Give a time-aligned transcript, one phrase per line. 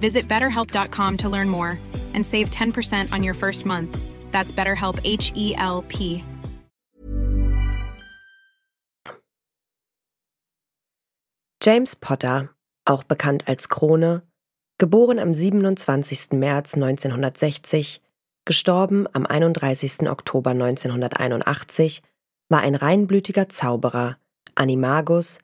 [0.00, 1.78] Visit betterhelp.com to learn more
[2.14, 3.98] and save 10% on your first month.
[4.30, 6.24] That's BetterHelp H E L P.
[11.66, 12.50] James Potter,
[12.84, 14.22] auch bekannt als Krone,
[14.78, 16.32] geboren am 27.
[16.38, 18.00] März 1960,
[18.44, 20.08] gestorben am 31.
[20.08, 22.02] Oktober 1981,
[22.48, 24.16] war ein reinblütiger Zauberer,
[24.54, 25.40] Animagus,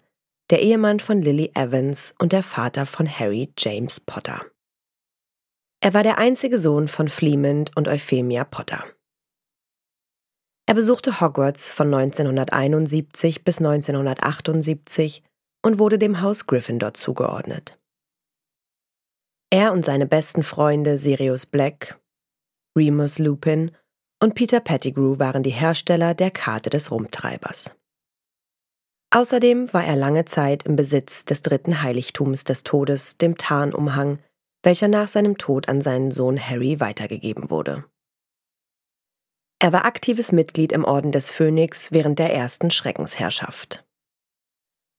[0.52, 4.44] der Ehemann von Lily Evans und der Vater von Harry James Potter.
[5.80, 8.84] Er war der einzige Sohn von Fleemond und Euphemia Potter.
[10.66, 15.22] Er besuchte Hogwarts von 1971 bis 1978
[15.62, 17.80] und wurde dem Haus Gryffindor zugeordnet.
[19.48, 21.98] Er und seine besten Freunde Sirius Black,
[22.76, 23.70] Remus Lupin
[24.22, 27.70] und Peter Pettigrew waren die Hersteller der Karte des Rumtreibers.
[29.14, 34.18] Außerdem war er lange Zeit im Besitz des dritten Heiligtums des Todes, dem Tarnumhang,
[34.62, 37.84] welcher nach seinem Tod an seinen Sohn Harry weitergegeben wurde.
[39.58, 43.84] Er war aktives Mitglied im Orden des Phönix während der ersten Schreckensherrschaft.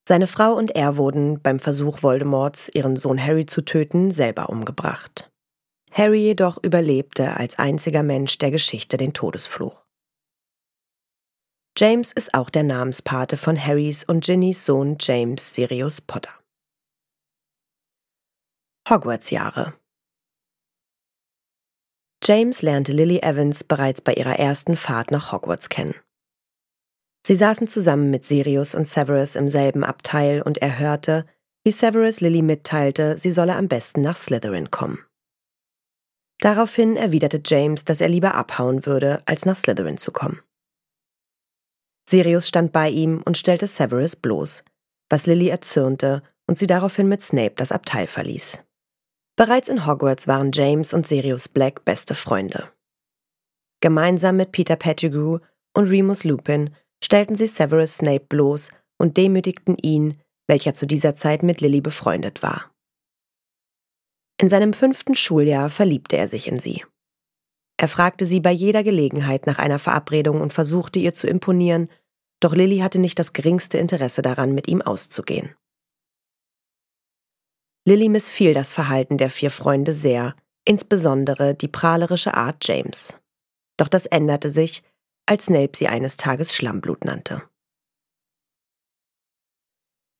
[0.07, 5.31] Seine Frau und er wurden beim Versuch Voldemorts, ihren Sohn Harry zu töten, selber umgebracht.
[5.91, 9.82] Harry jedoch überlebte als einziger Mensch der Geschichte den Todesfluch.
[11.75, 16.29] James ist auch der Namenspate von Harrys und Ginnys Sohn James Sirius Potter.
[18.87, 19.73] Hogwarts-Jahre
[22.23, 25.95] James lernte Lily Evans bereits bei ihrer ersten Fahrt nach Hogwarts kennen.
[27.25, 31.25] Sie saßen zusammen mit Sirius und Severus im selben Abteil und er hörte,
[31.63, 35.03] wie Severus Lily mitteilte, sie solle am besten nach Slytherin kommen.
[36.39, 40.43] Daraufhin erwiderte James, dass er lieber abhauen würde, als nach Slytherin zu kommen.
[42.09, 44.63] Sirius stand bei ihm und stellte Severus bloß,
[45.09, 48.59] was Lily erzürnte und sie daraufhin mit Snape das Abteil verließ.
[49.35, 52.69] Bereits in Hogwarts waren James und Sirius Black beste Freunde.
[53.81, 55.39] Gemeinsam mit Peter Pettigrew
[55.73, 61.43] und Remus Lupin stellten sie Severus Snape bloß und demütigten ihn, welcher zu dieser Zeit
[61.43, 62.71] mit Lily befreundet war.
[64.39, 66.83] In seinem fünften Schuljahr verliebte er sich in sie.
[67.77, 71.89] Er fragte sie bei jeder Gelegenheit nach einer Verabredung und versuchte ihr zu imponieren,
[72.39, 75.55] doch Lily hatte nicht das geringste Interesse daran, mit ihm auszugehen.
[77.85, 80.35] Lily missfiel das Verhalten der vier Freunde sehr,
[80.65, 83.19] insbesondere die prahlerische Art James.
[83.77, 84.83] Doch das änderte sich,
[85.25, 87.43] als Snape sie eines Tages Schlammblut nannte.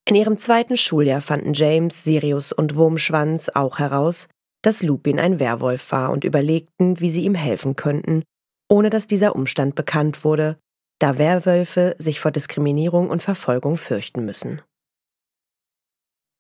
[0.06, 4.28] In ihrem zweiten Schuljahr fanden James, Sirius und Wurmschwanz auch heraus,
[4.64, 8.24] dass Lupin ein Werwolf war und überlegten, wie sie ihm helfen könnten,
[8.70, 10.58] ohne dass dieser Umstand bekannt wurde,
[11.00, 14.62] da Werwölfe sich vor Diskriminierung und Verfolgung fürchten müssen.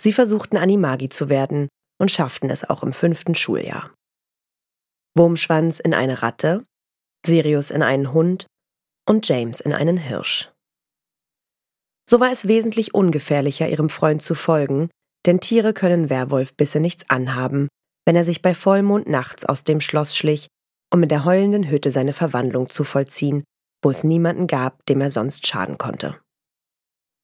[0.01, 1.67] Sie versuchten Animagi zu werden
[1.99, 3.93] und schafften es auch im fünften Schuljahr.
[5.15, 6.65] Wurmschwanz in eine Ratte,
[7.25, 8.47] Sirius in einen Hund
[9.07, 10.49] und James in einen Hirsch.
[12.09, 14.89] So war es wesentlich ungefährlicher, ihrem Freund zu folgen,
[15.25, 17.69] denn Tiere können Werwolfbisse nichts anhaben,
[18.05, 20.47] wenn er sich bei Vollmond nachts aus dem Schloss schlich,
[20.93, 23.43] um in der heulenden Hütte seine Verwandlung zu vollziehen,
[23.81, 26.15] wo es niemanden gab, dem er sonst schaden konnte.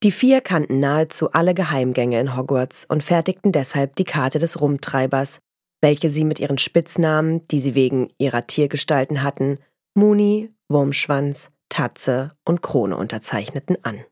[0.01, 5.39] Die vier kannten nahezu alle Geheimgänge in Hogwarts und fertigten deshalb die Karte des Rumtreibers,
[5.81, 9.59] welche sie mit ihren Spitznamen, die sie wegen ihrer Tiergestalten hatten,
[9.95, 14.03] Muni, Wurmschwanz, Tatze und Krone unterzeichneten an.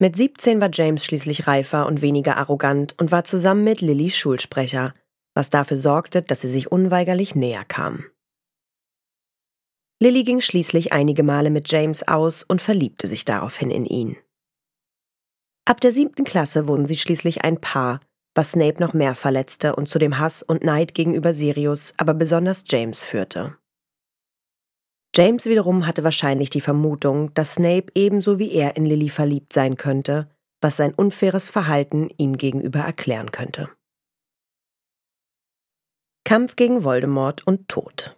[0.00, 4.94] Mit 17 war James schließlich reifer und weniger arrogant und war zusammen mit Lily Schulsprecher,
[5.38, 8.04] was dafür sorgte, dass sie sich unweigerlich näher kamen.
[10.00, 14.16] Lily ging schließlich einige Male mit James aus und verliebte sich daraufhin in ihn.
[15.64, 18.00] Ab der siebten Klasse wurden sie schließlich ein Paar,
[18.34, 22.64] was Snape noch mehr verletzte und zu dem Hass und Neid gegenüber Sirius, aber besonders
[22.66, 23.56] James führte.
[25.14, 29.76] James wiederum hatte wahrscheinlich die Vermutung, dass Snape ebenso wie er in Lily verliebt sein
[29.76, 30.28] könnte,
[30.60, 33.68] was sein unfaires Verhalten ihm gegenüber erklären könnte.
[36.28, 38.14] Kampf gegen Voldemort und Tod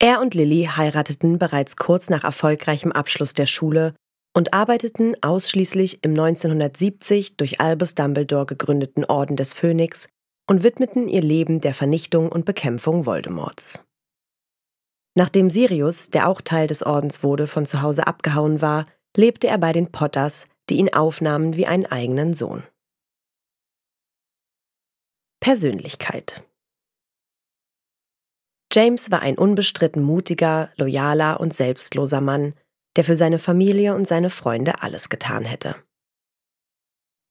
[0.00, 3.94] Er und Lily heirateten bereits kurz nach erfolgreichem Abschluss der Schule
[4.34, 10.08] und arbeiteten ausschließlich im 1970 durch Albus Dumbledore gegründeten Orden des Phönix
[10.48, 13.78] und widmeten ihr Leben der Vernichtung und Bekämpfung Voldemorts.
[15.14, 18.86] Nachdem Sirius, der auch Teil des Ordens wurde, von zu Hause abgehauen war,
[19.16, 22.64] lebte er bei den Potters, die ihn aufnahmen wie einen eigenen Sohn.
[25.40, 26.42] Persönlichkeit
[28.72, 32.54] James war ein unbestritten mutiger, loyaler und selbstloser Mann,
[32.96, 35.76] der für seine Familie und seine Freunde alles getan hätte.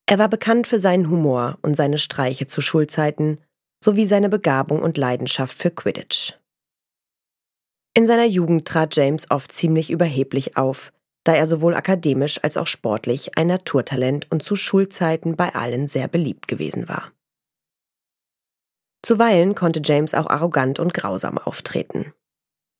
[0.06, 3.40] Er war bekannt für seinen Humor und seine Streiche zu Schulzeiten
[3.84, 6.34] sowie seine Begabung und Leidenschaft für Quidditch.
[7.94, 10.94] In seiner Jugend trat James oft ziemlich überheblich auf,
[11.26, 16.08] da er sowohl akademisch als auch sportlich ein Naturtalent und zu Schulzeiten bei allen sehr
[16.08, 17.12] beliebt gewesen war.
[19.08, 22.14] Zuweilen konnte James auch arrogant und grausam auftreten.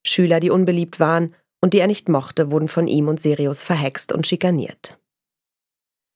[0.06, 4.12] Schüler, die unbeliebt waren und die er nicht mochte, wurden von ihm und Sirius verhext
[4.12, 5.00] und schikaniert.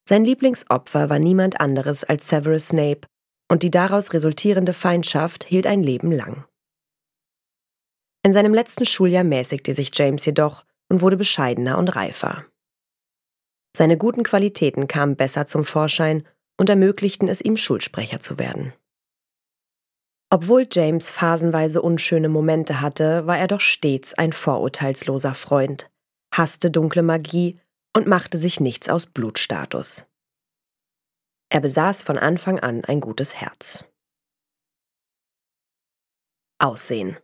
[0.07, 3.09] Sein Lieblingsopfer war niemand anderes als Severus Snape,
[3.51, 6.45] und die daraus resultierende Feindschaft hielt ein Leben lang.
[8.23, 12.45] In seinem letzten Schuljahr mäßigte sich James jedoch und wurde bescheidener und reifer.
[13.75, 16.29] Seine guten Qualitäten kamen besser zum Vorschein
[16.59, 18.75] und ermöglichten es ihm, Schulsprecher zu werden.
[20.33, 25.91] Obwohl James phasenweise unschöne Momente hatte, war er doch stets ein vorurteilsloser Freund,
[26.33, 27.61] hasste dunkle Magie
[27.95, 30.07] und machte sich nichts aus Blutstatus.
[31.51, 33.85] Er besaß von Anfang an ein gutes Herz.
[36.59, 37.19] Aussehen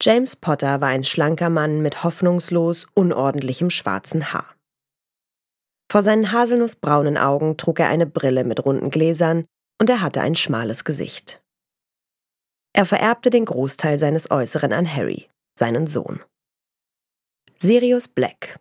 [0.00, 4.54] James Potter war ein schlanker Mann mit hoffnungslos unordentlichem schwarzen Haar.
[5.90, 9.48] Vor seinen haselnussbraunen Augen trug er eine Brille mit runden Gläsern
[9.80, 11.42] und er hatte ein schmales Gesicht.
[12.74, 15.28] Er vererbte den Großteil seines Äußeren an Harry,
[15.58, 16.22] seinen Sohn.
[17.60, 18.58] Sirius Black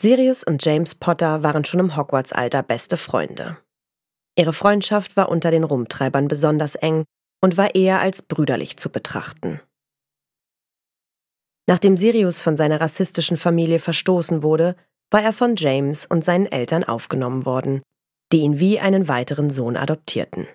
[0.00, 3.58] Sirius und James Potter waren schon im Hogwarts-Alter beste Freunde.
[4.38, 7.04] Ihre Freundschaft war unter den Rumtreibern besonders eng
[7.42, 9.60] und war eher als brüderlich zu betrachten.
[11.66, 14.76] Nachdem Sirius von seiner rassistischen Familie verstoßen wurde,
[15.10, 17.82] war er von James und seinen Eltern aufgenommen worden,
[18.32, 20.46] die ihn wie einen weiteren Sohn adoptierten.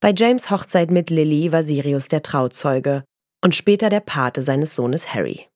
[0.00, 3.04] Bei James Hochzeit mit Lily war Sirius der Trauzeuge
[3.42, 5.48] und später der Pate seines Sohnes Harry.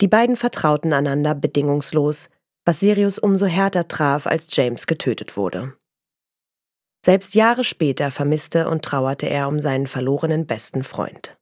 [0.00, 2.28] Die beiden vertrauten einander bedingungslos,
[2.64, 5.76] was Sirius umso härter traf, als James getötet wurde.
[7.04, 11.38] Selbst Jahre später vermisste und trauerte er um seinen verlorenen besten Freund.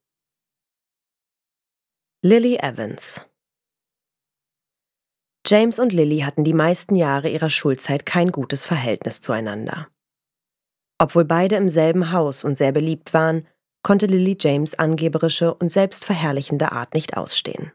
[2.22, 3.20] Lily Evans
[5.46, 9.88] James und Lily hatten die meisten Jahre ihrer Schulzeit kein gutes Verhältnis zueinander.
[10.98, 13.46] Obwohl beide im selben Haus und sehr beliebt waren,
[13.82, 17.72] konnte Lily James angeberische und selbstverherrlichende Art nicht ausstehen.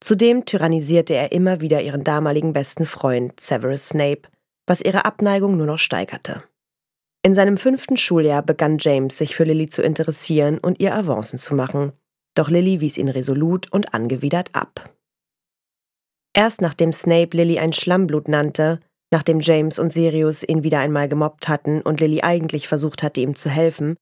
[0.00, 4.22] Zudem tyrannisierte er immer wieder ihren damaligen besten Freund Severus Snape,
[4.66, 6.42] was ihre Abneigung nur noch steigerte.
[7.22, 11.54] In seinem fünften Schuljahr begann James sich für Lily zu interessieren und ihr Avancen zu
[11.54, 11.92] machen,
[12.34, 14.93] doch Lily wies ihn resolut und angewidert ab.
[16.34, 18.80] Erst nachdem Snape Lily ein Schlammblut nannte,
[19.12, 23.36] nachdem James und Sirius ihn wieder einmal gemobbt hatten und Lily eigentlich versucht hatte, ihm
[23.36, 23.96] zu helfen,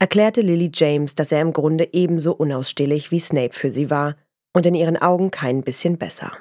[0.00, 4.16] erklärte Lily James, dass er im Grunde ebenso unausstehlich wie Snape für sie war
[4.54, 6.32] und in ihren Augen kein bisschen besser.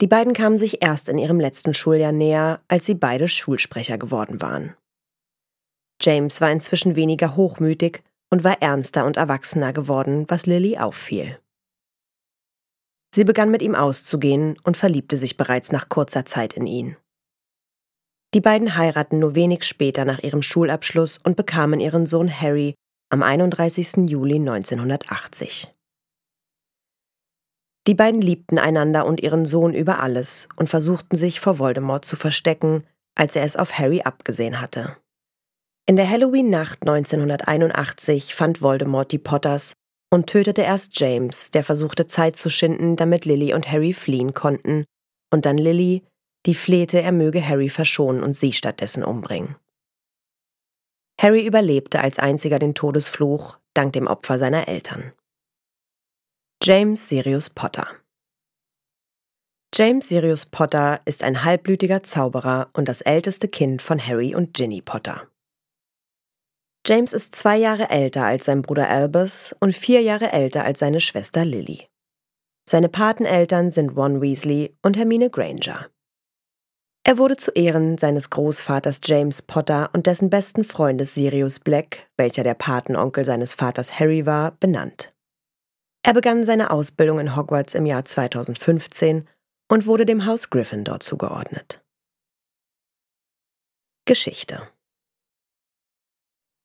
[0.00, 4.40] Die beiden kamen sich erst in ihrem letzten Schuljahr näher, als sie beide Schulsprecher geworden
[4.40, 4.76] waren.
[6.00, 11.38] James war inzwischen weniger hochmütig und war ernster und erwachsener geworden, was Lily auffiel.
[13.16, 16.98] Sie begann mit ihm auszugehen und verliebte sich bereits nach kurzer Zeit in ihn.
[18.34, 22.74] Die beiden heiraten nur wenig später nach ihrem Schulabschluss und bekamen ihren Sohn Harry
[23.08, 24.10] am 31.
[24.10, 25.74] Juli 1980.
[27.86, 32.16] Die beiden liebten einander und ihren Sohn über alles und versuchten sich vor Voldemort zu
[32.16, 34.94] verstecken, als er es auf Harry abgesehen hatte.
[35.86, 39.72] In der Halloween-Nacht 1981 fand Voldemort die Potters
[40.10, 44.84] und tötete erst James, der versuchte Zeit zu schinden, damit Lily und Harry fliehen konnten,
[45.32, 46.04] und dann Lily,
[46.46, 49.56] die flehte, er möge Harry verschonen und sie stattdessen umbringen.
[51.20, 55.12] Harry überlebte als einziger den Todesfluch, dank dem Opfer seiner Eltern.
[56.62, 57.88] James Sirius Potter
[59.74, 64.80] James Sirius Potter ist ein halbblütiger Zauberer und das älteste Kind von Harry und Ginny
[64.80, 65.28] Potter.
[66.88, 71.00] James ist zwei Jahre älter als sein Bruder Albus und vier Jahre älter als seine
[71.00, 71.88] Schwester Lily.
[72.68, 75.88] Seine Pateneltern sind Ron Weasley und Hermine Granger.
[77.02, 82.44] Er wurde zu Ehren seines Großvaters James Potter und dessen besten Freundes Sirius Black, welcher
[82.44, 85.12] der Patenonkel seines Vaters Harry war, benannt.
[86.04, 89.28] Er begann seine Ausbildung in Hogwarts im Jahr 2015
[89.68, 91.84] und wurde dem Haus Gryffindor zugeordnet.
[94.04, 94.68] Geschichte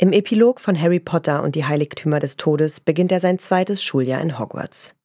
[0.04, 4.20] Im Epilog von Harry Potter und die Heiligtümer des Todes beginnt er sein zweites Schuljahr
[4.20, 4.96] in Hogwarts.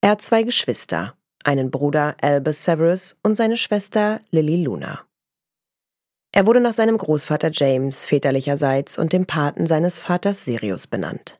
[0.00, 1.14] Er hat zwei Geschwister,
[1.44, 5.06] einen Bruder Albus Severus und seine Schwester Lily Luna.
[6.32, 11.38] Er wurde nach seinem Großvater James väterlicherseits und dem Paten seines Vaters Sirius benannt.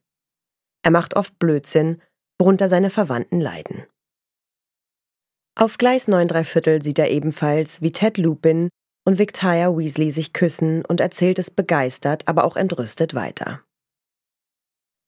[0.83, 2.03] Er macht oft Blödsinn,
[2.39, 3.87] worunter seine Verwandten leiden.
[5.59, 8.69] Auf Gleis 9 Viertel sieht er ebenfalls, wie Ted Lupin
[9.05, 13.61] und Victoria Weasley sich küssen und erzählt es begeistert, aber auch entrüstet weiter.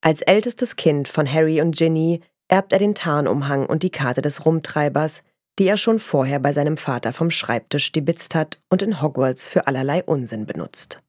[0.03, 4.45] Als ältestes Kind von Harry und Ginny erbt er den Tarnumhang und die Karte des
[4.45, 5.23] Rumtreibers,
[5.59, 9.67] die er schon vorher bei seinem Vater vom Schreibtisch stibitzt hat und in Hogwarts für
[9.67, 11.03] allerlei Unsinn benutzt.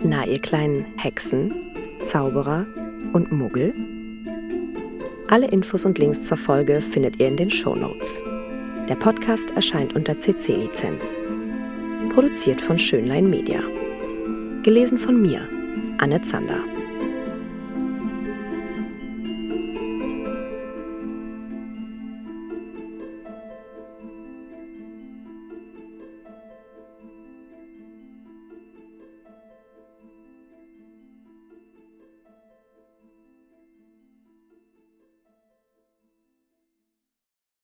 [0.00, 2.66] Na, ihr kleinen Hexen, Zauberer
[3.12, 3.95] und Muggel?
[5.28, 8.22] Alle Infos und Links zur Folge findet ihr in den Show Notes.
[8.88, 11.16] Der Podcast erscheint unter CC-Lizenz.
[12.14, 13.60] Produziert von Schönlein Media.
[14.62, 15.48] Gelesen von mir,
[15.98, 16.62] Anne Zander.